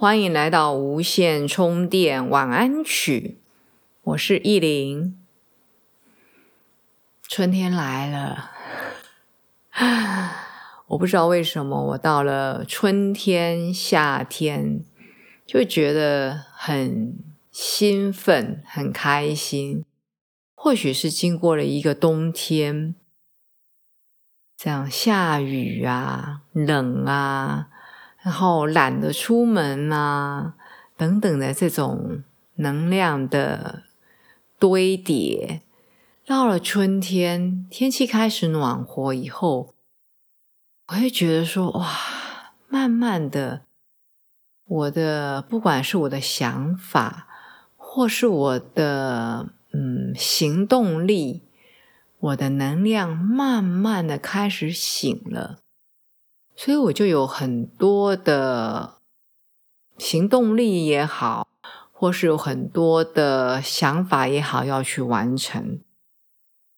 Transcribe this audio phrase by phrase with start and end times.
[0.00, 3.36] 欢迎来到无线充电晚安曲，
[4.00, 5.14] 我是意林。
[7.28, 8.50] 春天来了，
[10.88, 14.82] 我不知道为什么，我到了春天、夏天
[15.44, 17.18] 就觉得很
[17.50, 19.84] 兴奋、很开心。
[20.54, 22.94] 或许是经过了一个冬天，
[24.56, 27.69] 这样下雨啊，冷啊。
[28.22, 30.54] 然后懒得出门啊，
[30.96, 32.22] 等等的这种
[32.56, 33.84] 能量的
[34.58, 35.62] 堆叠，
[36.26, 39.74] 到了春天，天气开始暖和以后，
[40.88, 41.88] 我会觉得说，哇，
[42.68, 43.62] 慢慢的，
[44.66, 47.26] 我的不管是我的想法，
[47.76, 51.44] 或是我的嗯行动力，
[52.18, 55.60] 我的能量，慢慢的开始醒了。
[56.62, 58.98] 所以我就有很多的
[59.96, 61.48] 行动力也好，
[61.90, 65.80] 或是有很多的想法也好要去完成。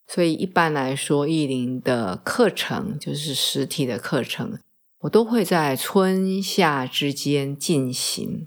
[0.06, 4.60] 所以一般来说，意林的课程就是实体的课程，
[5.00, 8.46] 我都会在春夏之间进行。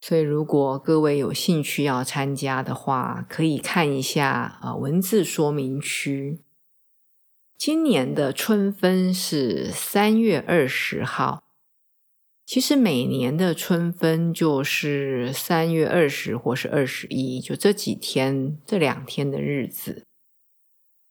[0.00, 6.40] 所以如果各位有兴趣要参加的话，可以看一下啊文字说明区。
[7.58, 11.42] 今年的春分是三月二十号。
[12.46, 20.04] 其实每年的春分就是三月二十或是二十一，就这几天、这两天的日子。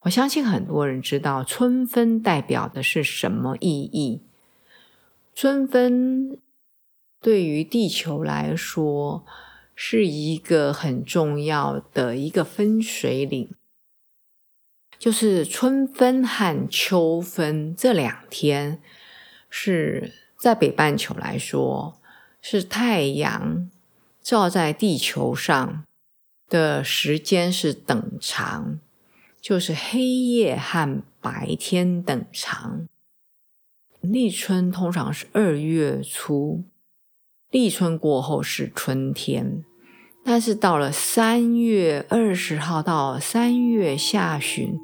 [0.04, 4.22] 我相信很多人知道春分代表的是什么意义。
[5.36, 6.40] 春分
[7.20, 9.26] 对于地球来说
[9.76, 13.50] 是一个很重要的一个分水岭。
[15.00, 18.82] 就是春分和秋分这两天，
[19.50, 22.00] 是在北半球来说，
[22.42, 23.70] 是太阳
[24.22, 25.84] 照在地球上
[26.50, 28.80] 的时间是等长，
[29.40, 32.88] 就是黑夜和白天等长。
[34.02, 36.64] 立春通常是二月初，
[37.52, 39.64] 立春过后是春天，
[40.26, 44.80] 但是到了三月二十号到三月下旬。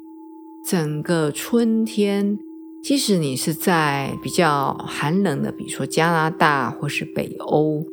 [0.66, 2.38] 整个春天，
[2.82, 7.84] 即使你是在比较寒冷的，比如说加拿大或是北欧，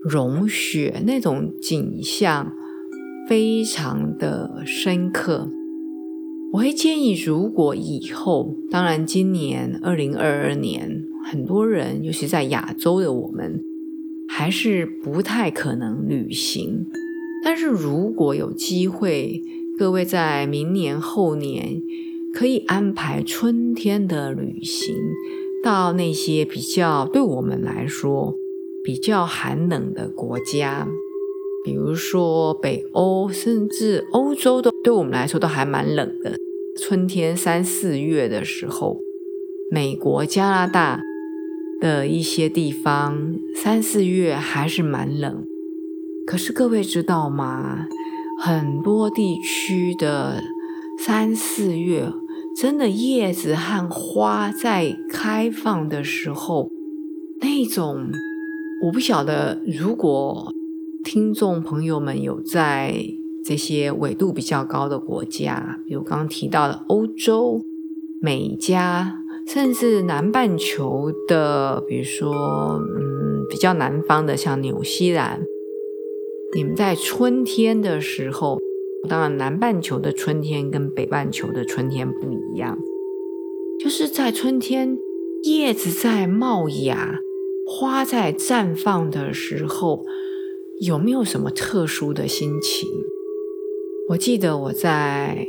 [0.00, 2.52] 融雪那种景象
[3.28, 5.50] 非常的深刻。
[6.52, 13.60] 我会建议，如果以后，当然今年二零二二年，很多人，尤其在亚洲的我们，
[14.28, 16.86] 还是不太可能旅行。
[17.42, 19.42] 但是如果有机会，
[19.78, 21.82] 各位在明年后年。
[22.34, 24.92] 可以安排春天的旅行，
[25.62, 28.34] 到那些比较对我们来说
[28.82, 30.88] 比较寒冷的国家，
[31.64, 36.34] 比如说北欧，甚至欧洲都对我们来说都还蛮冷的。
[36.76, 38.98] 春天三四月的时候，
[39.70, 41.00] 美国、加拿大
[41.80, 45.46] 的一些地方三四月还是蛮冷。
[46.26, 47.86] 可是各位知道吗？
[48.46, 50.42] 很多地区的
[50.98, 52.12] 三四月。
[52.54, 56.70] 真的叶子和花在开放的时候，
[57.40, 58.10] 那种
[58.84, 59.60] 我不晓得。
[59.66, 60.52] 如果
[61.02, 62.94] 听众朋友们有在
[63.44, 67.60] 这些纬度比较高的国家，比如刚刚提到的欧洲、
[68.20, 69.16] 美加，
[69.48, 72.30] 甚至南半球的，比如说
[72.78, 75.40] 嗯比较南方的，像纽西兰，
[76.54, 78.58] 你们在春天的时候。
[79.06, 82.78] 当然，南半球的春天跟北半球的春天不一样，
[83.78, 84.96] 就是在春天
[85.42, 87.20] 叶子在冒芽、
[87.66, 90.06] 花在绽放的时候，
[90.80, 92.88] 有没有什么特殊的心情？
[94.08, 95.48] 我记得我在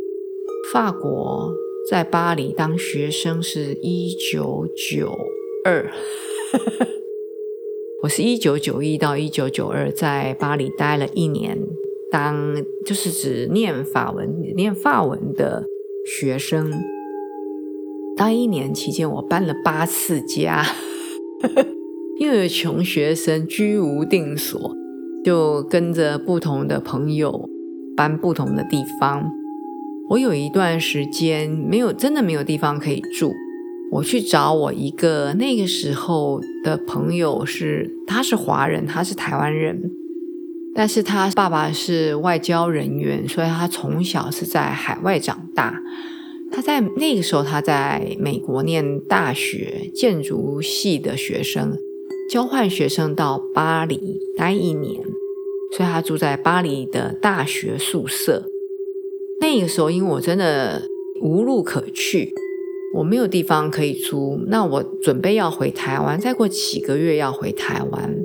[0.73, 1.53] 法国，
[1.89, 5.17] 在巴黎当学生是一九九
[5.63, 5.89] 二，
[8.05, 11.57] 我是一九九一到一九九二在巴黎待了一年。
[12.11, 15.65] 当就是指念法文、念法文的
[16.05, 16.71] 学生，
[18.15, 20.63] 当一年期间，我搬了八次家，
[22.19, 24.75] 因为穷学生居无定所，
[25.23, 27.49] 就跟着不同的朋友
[27.97, 29.31] 搬不同的地方。
[30.11, 33.33] 我有一段时间没有，真的没有地方可以住。
[33.91, 39.91] 我去找我一个那个时候的朋友，是他是华人，他是台湾人，
[40.73, 45.81] 但是他爸爸是外交人员，所以他从小是在海外长大。
[46.51, 51.77] 他在那个时候，他在美国念大学建筑系的学生，
[52.29, 55.01] 交换学生到巴黎待一年，
[55.75, 58.45] 所以他住在巴黎的大学宿舍。
[59.41, 60.81] 那个时候，因为我真的
[61.21, 62.33] 无路可去。
[62.95, 68.23] 我没有地方可以租，那我准备要回台湾，再过几个月要回台湾，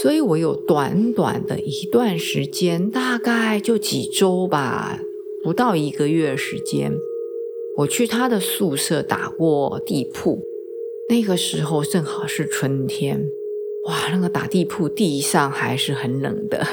[0.00, 4.98] 所以我有短短的一段时间，大概就几周吧，
[5.44, 6.94] 不到一个月时间，
[7.76, 10.40] 我去他的宿舍打过地铺。
[11.10, 13.28] 那个时候正好是春天，
[13.86, 16.66] 哇，那个打地铺地上还是很冷的。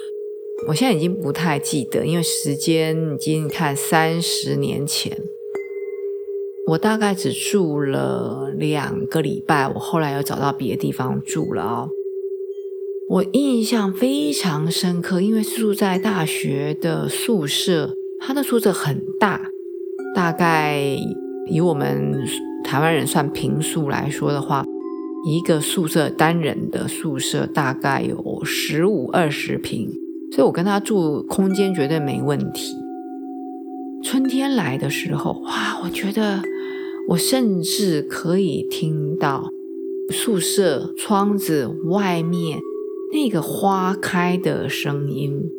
[0.68, 5.16] 我现在已经不太记得，因为时间已经看三十年前。
[6.68, 11.88] 我大概只住了两个礼拜，我后来又找到别的地方住了哦。
[13.08, 19.40] 我印象非常深刻，因为住在大学的宿舍，它的宿舍很大，
[20.14, 20.78] 大概
[21.46, 22.22] 以我们
[22.62, 24.62] 台湾人算平数来说的话，
[25.26, 29.88] 一个宿舍单人的宿舍大概有十五二十平，
[30.34, 32.74] 所以我跟他住空间绝对没问题。
[34.04, 36.42] 春天来的时候，哇，我觉得。
[37.08, 39.50] 我甚至可以听到
[40.10, 42.58] 宿舍窗子外面
[43.10, 45.50] 那个花开的声音。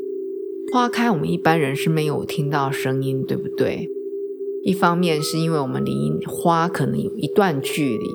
[0.72, 3.90] 花开，我们一般人是没有听到声音，对不对？
[4.64, 5.92] 一方面是因为我们离
[6.28, 8.08] 花可能有一段距离，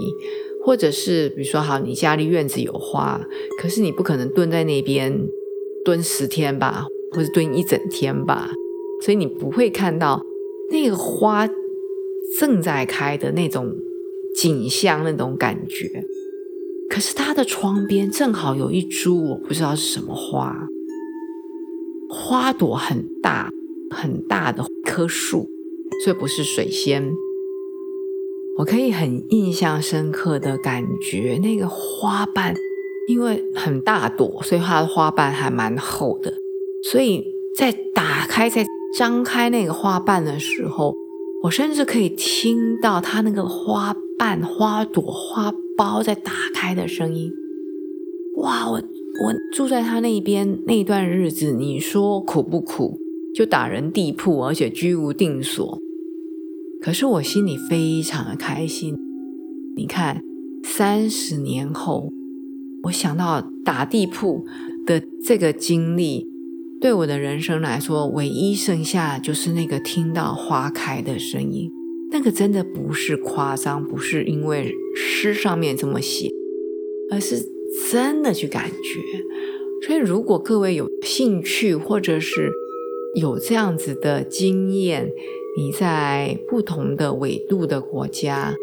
[0.65, 3.21] 或者是比如说，好，你家里院子有花，
[3.61, 5.27] 可是你不可能蹲在那边
[5.85, 8.53] 蹲十天吧，或者蹲一整天吧，
[9.03, 10.23] 所以你不会看到
[10.71, 11.49] 那个花。
[12.39, 13.73] 正在开的那种
[14.37, 16.05] 景象，那种感觉。
[16.91, 20.69] 可是他的窗边正好有一株我不知道是什么花，
[22.09, 23.51] 花朵很大
[23.91, 25.49] 很大的棵树，
[26.05, 27.13] 所以不是水仙。
[28.59, 32.55] 我可以很印象深刻的感觉，那个花瓣
[33.09, 36.33] 因为很大朵，所以它的花瓣还蛮厚的。
[36.91, 37.25] 所以
[37.57, 38.65] 在打开、在
[38.97, 41.04] 张开那个花瓣的时候。
[41.45, 47.31] 我甚至可以听到它那个花瓣、花朵、花苞在打开的声音。
[48.39, 52.99] 哇，我我住在他那边那段日子，你说苦不苦？
[53.35, 55.79] 就打人地铺，而且居无定所。
[56.81, 58.97] 可是我心里非常的开心。
[59.77, 60.23] 你看，
[60.63, 62.11] 三十年后，
[62.85, 64.47] 我想到打地铺
[64.87, 66.27] 的这个经历。
[66.85, 71.73] 对我的人生来说，唯一剩下就是那个听到花开的声音，
[72.13, 76.29] 那个真的不是夸张，不是因为诗上面这么写，
[77.11, 77.37] 而是
[77.91, 79.01] 真的去感觉。
[79.87, 82.53] 所以，如果各位有兴趣，或者是
[83.15, 85.11] 有这样子的经验，
[85.57, 88.55] 你在不同的纬度的国家，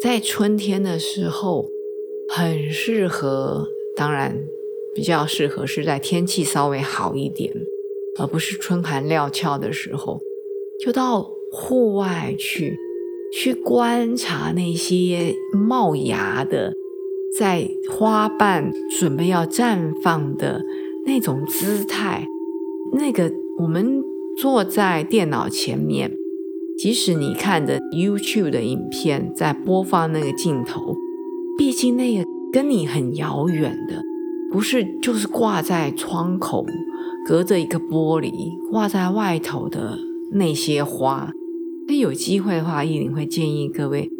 [0.00, 1.66] 在春天的时候，
[2.28, 3.66] 很适合。
[3.96, 4.44] 当然。
[4.96, 7.52] 比较适合是在天气稍微好一点，
[8.18, 10.18] 而不是春寒料峭的时候，
[10.82, 12.78] 就到户外去，
[13.30, 16.72] 去观察那些冒芽的，
[17.38, 20.64] 在花瓣准备要绽放的
[21.04, 22.26] 那种姿态。
[22.94, 24.02] 那个我们
[24.38, 26.10] 坐在电脑前面，
[26.78, 30.96] 即使你看着 YouTube 的影片在播放那个镜头，
[31.58, 34.02] 毕竟那个跟你很遥远的。
[34.56, 36.64] 不是，就是挂在窗口，
[37.28, 38.32] 隔着一个玻璃
[38.70, 39.98] 挂在外头的
[40.32, 41.30] 那些花。
[41.86, 44.10] 那有机会的话，依林会建议各位，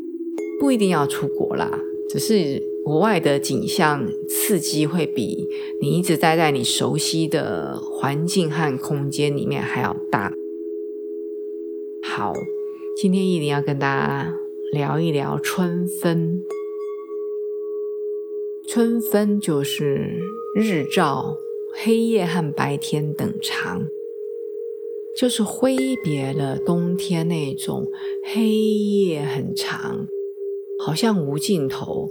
[0.61, 1.71] 不一定要出国啦，
[2.11, 5.47] 只是国外的景象刺激会比
[5.81, 10.35] 你一直待在你熟悉的环境和空间里面还要大。
[12.05, 12.35] 好，
[13.01, 14.35] 今天依林要跟大家
[14.75, 16.43] 聊一聊春分。
[18.77, 20.21] 春分就是
[20.55, 21.39] 日照
[21.83, 23.87] 黑夜和白天等长，
[25.17, 27.91] 就是挥别了冬天那种
[28.23, 30.07] 黑夜很长，
[30.79, 32.11] 好像无尽头，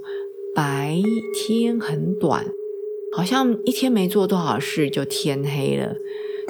[0.55, 1.03] 白
[1.35, 2.51] 天很短，
[3.15, 5.97] 好像一天没做多少事就天黑了。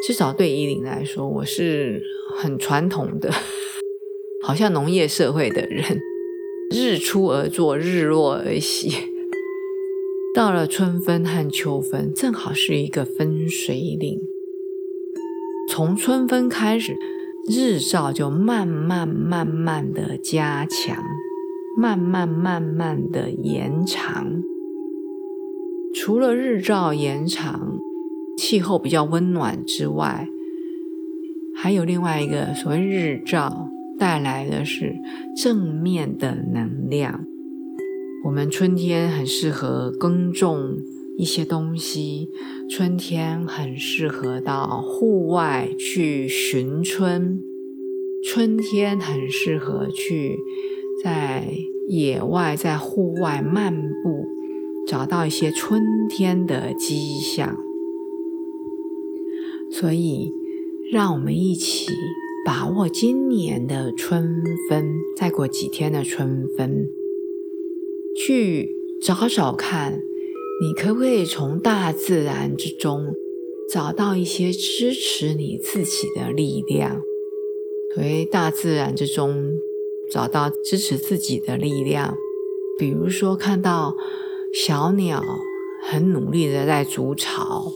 [0.01, 2.01] 至少对依林来说，我是
[2.37, 3.29] 很传统的，
[4.41, 5.99] 好像农业社会的人，
[6.73, 9.13] 日出而作，日落而息。
[10.35, 14.19] 到了春分和秋分，正好是一个分水岭。
[15.69, 16.97] 从春分开始，
[17.49, 21.01] 日照就慢慢慢慢的加强，
[21.77, 24.43] 慢慢慢慢的延长。
[25.93, 27.79] 除了日照延长，
[28.37, 30.27] 气候比较温暖之外，
[31.55, 34.97] 还有另外一个所谓日照带来的是
[35.41, 37.25] 正面的能量。
[38.25, 40.79] 我们春天很适合耕种
[41.15, 42.31] 一些东西，
[42.67, 47.39] 春天很适合到户外去寻春，
[48.23, 50.39] 春天很适合去
[51.03, 51.55] 在
[51.87, 54.25] 野外、在户外漫步，
[54.87, 57.55] 找到一些春天的迹象。
[59.69, 60.31] 所以，
[60.91, 61.91] 让我们一起
[62.43, 66.87] 把握今年的春分，再过几天的春分。
[68.15, 70.01] 去找找看，
[70.61, 73.13] 你可不可以从大自然之中
[73.69, 77.01] 找到一些支持你自己的力量？
[77.95, 79.53] 回大自然之中
[80.11, 82.15] 找到支持自己的力量，
[82.77, 83.95] 比如说看到
[84.53, 85.23] 小鸟
[85.83, 87.71] 很努力的在筑巢，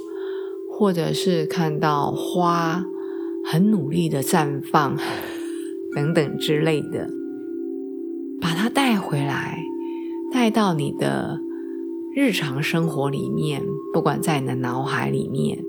[0.69, 2.85] 或者是看到花
[3.45, 4.97] 很努力的绽放，
[5.95, 7.09] 等等之类的，
[8.41, 9.63] 把它带回来。
[10.31, 11.39] 带到你的
[12.15, 15.63] 日常生活里面，不管在你的脑海里面，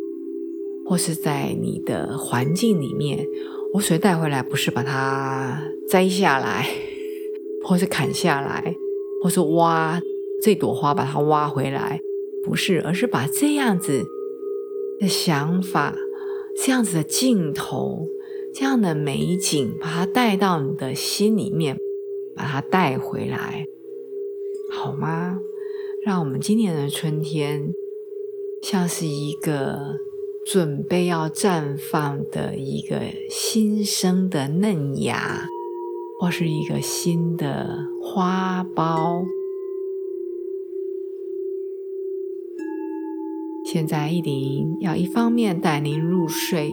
[0.86, 3.26] 或是在你的环境里面，
[3.74, 6.66] 我所带回来不是把它摘下来，
[7.64, 8.74] 或是砍下来，
[9.22, 10.00] 或是挖
[10.42, 12.00] 这朵花把它挖回来，
[12.44, 14.04] 不是，而是把这样子
[14.98, 15.94] 的想法、
[16.64, 18.06] 这样子的镜头、
[18.54, 21.76] 这样的美景，把它带到你的心里面，
[22.36, 23.64] 把它带回来。
[24.70, 25.38] 好吗？
[26.06, 27.74] 让我们今年的春天
[28.62, 29.96] 像是一个
[30.46, 35.46] 准备要绽放的一个新生的嫩芽，
[36.18, 39.24] 或是一个新的花苞。
[43.66, 46.72] 现在一林要一方面带您入睡，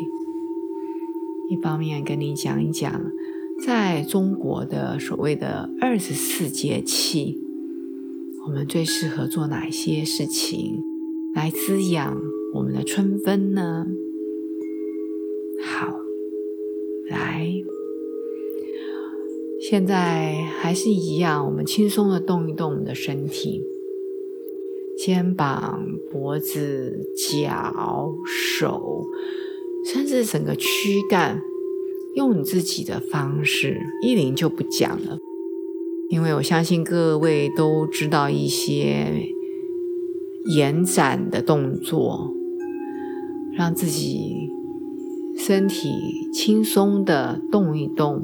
[1.49, 3.11] 一方面跟您讲一讲，
[3.65, 7.46] 在中国的所谓的二十四节气。
[8.47, 10.81] 我们最适合做哪些事情
[11.35, 12.17] 来滋养
[12.53, 13.85] 我们的春分呢？
[15.61, 15.99] 好，
[17.09, 17.51] 来，
[19.59, 23.61] 现在还是一样，我们轻松的动一动我们的身体，
[24.97, 28.15] 肩膀、脖子、脚、
[28.57, 29.09] 手，
[29.83, 31.41] 甚至整个躯干，
[32.15, 35.19] 用你自己的方式，一零就不讲了。
[36.09, 39.29] 因为我相信各位都知道一些
[40.55, 42.33] 延展的动作，
[43.51, 44.49] 让自己
[45.37, 45.89] 身体
[46.31, 48.23] 轻松的动一动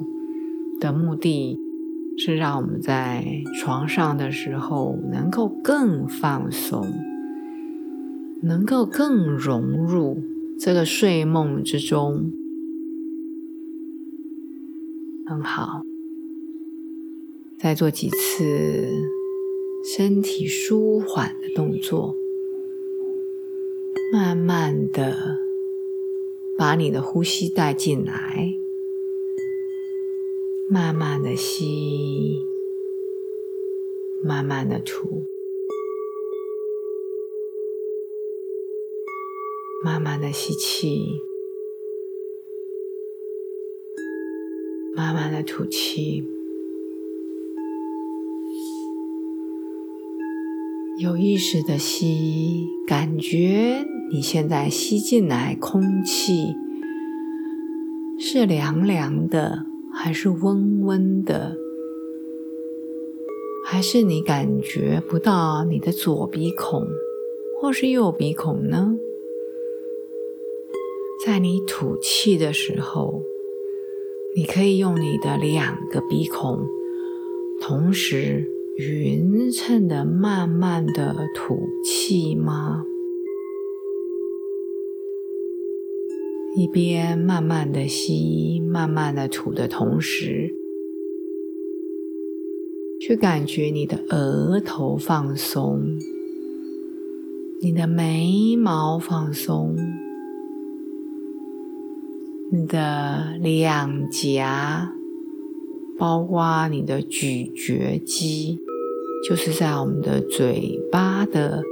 [0.79, 1.59] 的目的，
[2.17, 3.25] 是让我们在
[3.59, 6.87] 床上的时候能够更放松，
[8.41, 10.23] 能够更融入
[10.57, 12.31] 这个睡梦之中，
[15.25, 15.81] 很好。
[17.63, 18.91] 再做几次
[19.86, 22.17] 身体舒缓的动作，
[24.12, 25.39] 慢慢的
[26.58, 28.53] 把你的呼吸带进来，
[30.67, 32.38] 慢慢的吸，
[34.22, 35.24] 慢慢的吐，
[39.86, 41.22] 慢慢的吸气，
[44.93, 46.32] 慢慢的吐气。
[51.03, 56.55] 有意识的吸，感觉你现在吸进来空气
[58.17, 61.57] 是凉凉的，还是温温的？
[63.65, 66.88] 还是你感觉不到你的左鼻孔
[67.60, 68.95] 或是右鼻孔呢？
[71.25, 73.22] 在你吐气的时候，
[74.38, 76.65] 你可以用你的两个鼻孔
[77.60, 78.52] 同时。
[78.75, 82.84] 匀称的、慢慢的吐气吗？
[86.56, 90.56] 一边慢慢的吸、慢慢的吐的同时，
[93.00, 96.00] 去感觉你的额头放松，
[97.60, 99.75] 你的眉毛放松，
[102.51, 104.96] 你的两颊。
[106.03, 108.60] 包括你的咀嚼肌，
[109.25, 111.63] 就是在我们的嘴巴的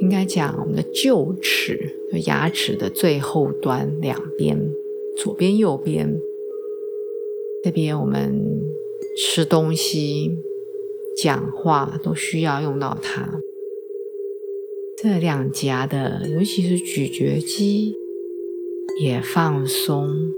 [0.00, 4.68] 应该讲我们的臼齿，就牙齿的最后端两边，
[5.16, 6.18] 左边、右边。
[7.62, 8.42] 这边我们
[9.16, 10.32] 吃东西、
[11.16, 13.38] 讲话都需要用到它。
[15.00, 17.94] 这两颊的，尤其是咀嚼肌
[19.00, 20.32] 也放松。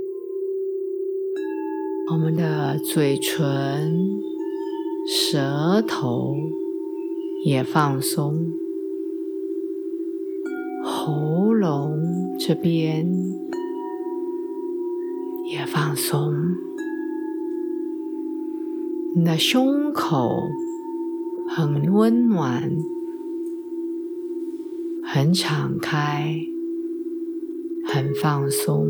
[2.12, 4.21] 我们的嘴唇、
[5.07, 6.35] 舌头
[7.45, 8.50] 也放松。
[10.83, 12.00] 喉咙
[12.37, 13.09] 这边
[15.52, 16.35] 也放松，
[19.14, 20.49] 你的胸口
[21.47, 22.76] 很温暖，
[25.05, 26.40] 很敞开，
[27.85, 28.88] 很放松。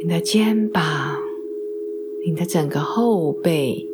[0.00, 1.18] 你的肩膀，
[2.24, 3.84] 你的整个后背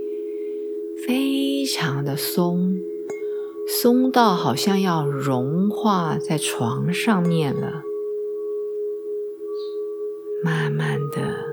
[1.06, 2.78] 非常的松。
[3.66, 7.82] 松到好像要融化在床上面了。
[10.42, 11.46] 慢慢的，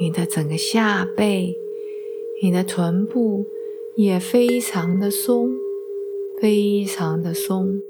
[0.00, 1.54] 你的整个下背、
[2.42, 3.44] 你的臀部
[3.96, 5.50] 也非常的松，
[6.40, 7.82] 非常的松，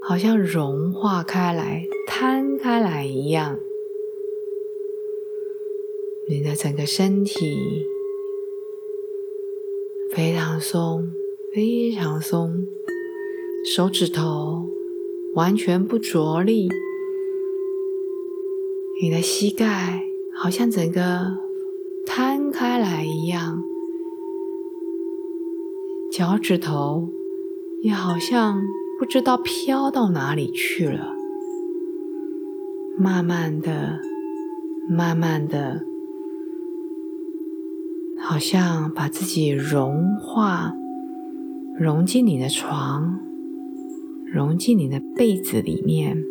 [0.00, 3.58] 好像融化开来、摊开来一样。
[6.28, 7.86] 你的整个身体
[10.12, 11.10] 非常松。
[11.54, 12.66] 非常松，
[13.64, 14.68] 手指头
[15.34, 16.68] 完全不着力，
[19.00, 20.02] 你的膝盖
[20.34, 21.38] 好像整个
[22.04, 23.62] 摊开来一样，
[26.12, 27.08] 脚趾头
[27.80, 28.62] 也好像
[28.98, 31.14] 不知道飘到哪里去了，
[32.98, 33.98] 慢慢的，
[34.90, 35.86] 慢慢的，
[38.28, 40.74] 好像把自己融化。
[41.78, 43.20] 融进你的床，
[44.24, 46.24] 融进你的被子里面。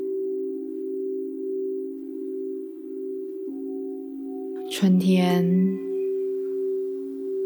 [4.70, 5.78] 春天，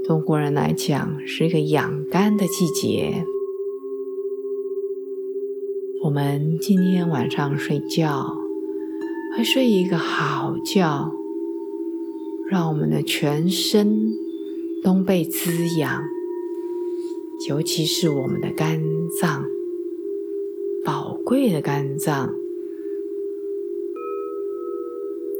[0.03, 3.23] 中国人来讲是一个养肝的季节。
[6.03, 8.35] 我们今天晚上睡觉，
[9.37, 11.11] 会睡一个好觉，
[12.49, 14.11] 让我们的全身
[14.83, 16.03] 都被滋养。
[17.47, 18.83] 尤其是我们的肝
[19.19, 19.45] 脏，
[20.83, 22.35] 宝贵的肝脏，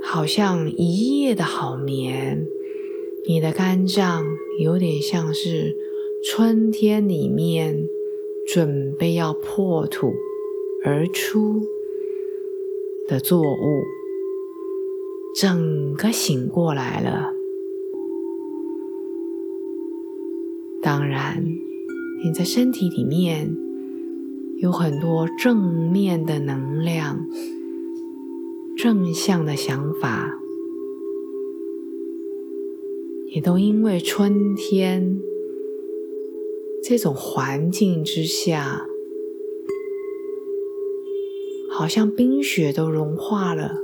[0.01, 2.47] 好像一夜的好眠。
[3.27, 4.25] 你的肝脏
[4.59, 5.75] 有点像是
[6.23, 7.85] 春天里面
[8.47, 10.13] 准备要破土
[10.83, 11.61] 而出
[13.09, 13.83] 的作物，
[15.35, 17.38] 整个醒过来了。
[20.81, 21.43] 当然。
[22.21, 23.55] 你在身体里面
[24.57, 27.25] 有很多正面的能量、
[28.75, 30.37] 正向的想法，
[33.27, 35.21] 也都因为春天
[36.83, 38.85] 这种环境之下，
[41.71, 43.77] 好像冰雪都融化了，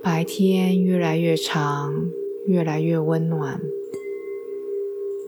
[0.00, 2.12] 白天越来越长，
[2.46, 3.60] 越来越温暖。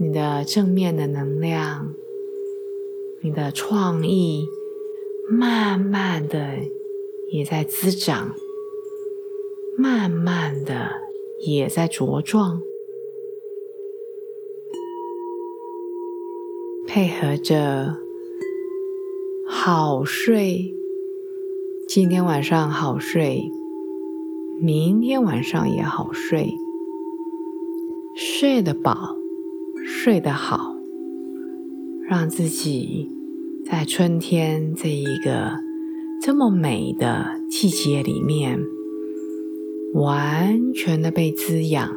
[0.01, 1.93] 你的正面的能量，
[3.21, 4.47] 你的创意，
[5.29, 6.55] 慢慢的
[7.33, 8.35] 也在滋长，
[9.77, 10.91] 慢慢的
[11.41, 12.63] 也在茁壮，
[16.87, 17.97] 配合着
[19.49, 20.75] 好睡，
[21.89, 23.51] 今天晚上好睡，
[24.61, 26.55] 明天晚上也好睡，
[28.21, 29.17] 睡得饱。
[29.87, 30.77] 睡得好，
[32.09, 33.09] 让自己
[33.65, 35.53] 在春天这一个
[36.21, 38.59] 这么美的季节里面，
[39.95, 41.97] 完全的被滋养，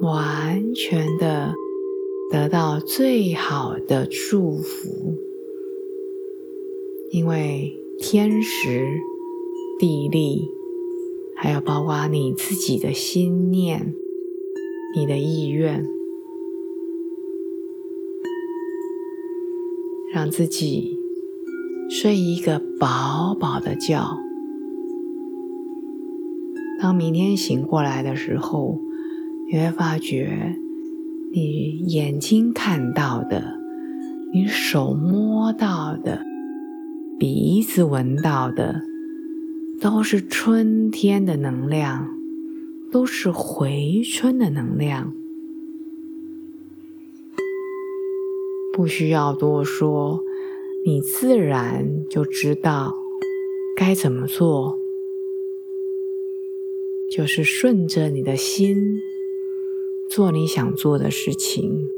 [0.00, 1.54] 完全的
[2.30, 5.16] 得到最好的祝福，
[7.10, 8.86] 因为天时、
[9.78, 10.48] 地利，
[11.42, 13.92] 还有包括你自己的心念。
[14.94, 15.84] 你的意愿，
[20.14, 20.98] 让自己
[21.88, 23.98] 睡一个饱饱的觉。
[26.78, 28.78] 当明天醒过来的时候，
[29.50, 30.58] 你会发觉，
[31.32, 33.58] 你眼睛看到的，
[34.32, 36.22] 你手摸到的，
[37.18, 38.82] 鼻子闻到的，
[39.82, 42.08] 都是春天的能量。
[42.92, 45.14] 都是回春的能量，
[48.74, 50.22] 不需要多说，
[50.84, 52.94] 你自然就知道
[53.74, 54.78] 该怎么做，
[57.10, 58.76] 就是顺着你的心
[60.10, 61.88] 做你想做的事情，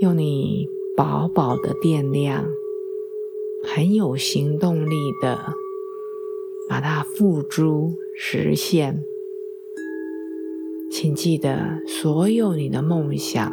[0.00, 2.48] 用你饱饱的电量，
[3.62, 5.54] 很有行动力的
[6.68, 9.02] 把它付诸实现。
[10.90, 13.52] 请记得，所有你的梦想、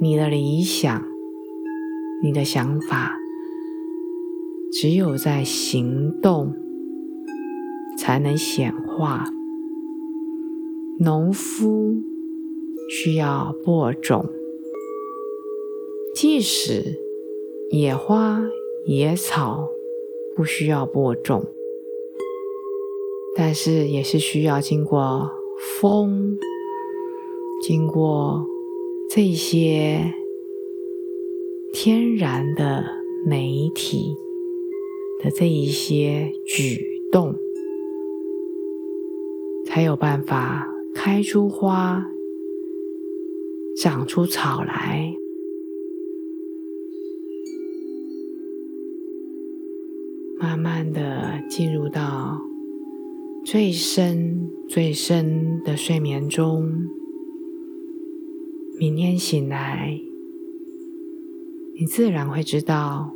[0.00, 1.06] 你的理想、
[2.22, 3.16] 你的想法，
[4.70, 6.54] 只有在行动
[7.98, 9.24] 才能显化。
[11.00, 11.96] 农夫
[12.88, 14.28] 需要播种，
[16.14, 17.00] 即使
[17.70, 18.42] 野花、
[18.86, 19.68] 野草
[20.36, 21.46] 不需要播种，
[23.36, 25.30] 但是也是需要经过
[25.80, 26.38] 风。
[27.62, 28.44] 经过
[29.08, 30.12] 这些
[31.72, 32.84] 天然的
[33.24, 34.16] 媒体
[35.22, 37.36] 的这一些举动，
[39.64, 42.04] 才有办法开出花、
[43.76, 45.14] 长出草来，
[50.40, 52.40] 慢慢的进入到
[53.52, 56.72] 最深、最深的睡眠中。
[58.78, 60.00] 明天醒来，
[61.78, 63.12] 你自然会知道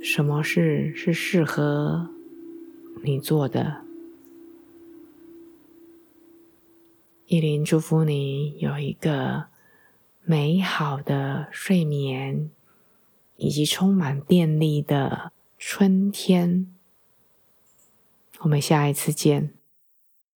[0.00, 2.10] 什么事是适合
[3.02, 3.82] 你做的。
[7.26, 9.46] 依林祝福你有一个
[10.22, 12.48] 美好的睡眠，
[13.38, 16.72] 以及充满电力的春天。
[18.40, 19.59] 我们下一次见。